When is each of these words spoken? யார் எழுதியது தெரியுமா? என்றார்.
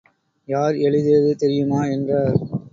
யார் 0.47 0.75
எழுதியது 0.77 1.35
தெரியுமா? 1.35 1.85
என்றார். 1.85 2.39